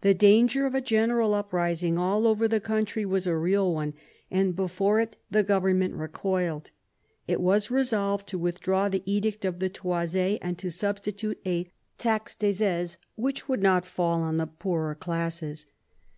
[0.00, 3.92] The danger of a general uprising all over the country was a real one,
[4.30, 6.70] and before it the government recoiled.
[7.26, 11.70] It was resolved to with draw the edict of the tois4, and to substitute a
[11.98, 15.66] taxe des aises which would not fall on the poorer classes.